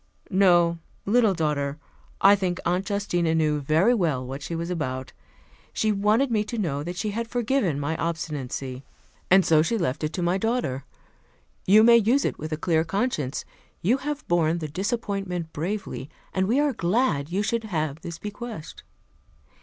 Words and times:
"No, 0.31 0.79
little 1.05 1.35
daughter. 1.35 1.77
I 2.21 2.35
think 2.35 2.59
Aunt 2.65 2.89
Justina 2.89 3.35
knew 3.35 3.59
very 3.59 3.93
well 3.93 4.25
what 4.25 4.41
she 4.41 4.55
was 4.55 4.71
about. 4.71 5.13
She 5.73 5.91
wanted 5.91 6.31
me 6.31 6.43
to 6.43 6.57
know 6.57 6.81
that 6.81 6.95
she 6.95 7.11
had 7.11 7.27
forgiven 7.27 7.79
my 7.79 7.95
obstinacy, 7.97 8.83
and 9.29 9.45
so 9.45 9.61
she 9.61 9.77
left 9.77 10.03
it 10.03 10.11
to 10.13 10.23
my 10.23 10.39
daughter. 10.39 10.85
You 11.67 11.83
may 11.83 11.97
use 11.97 12.25
it 12.25 12.39
with 12.39 12.51
a 12.51 12.57
clear 12.57 12.83
conscience. 12.83 13.45
You 13.83 13.97
have 13.97 14.27
borne 14.27 14.57
the 14.57 14.67
disappointment 14.67 15.53
bravely, 15.53 16.09
and 16.33 16.47
we 16.47 16.59
are 16.59 16.73
glad 16.73 17.29
you 17.31 17.43
should 17.43 17.65
have 17.65 18.01
this 18.01 18.17
bequest." 18.17 18.81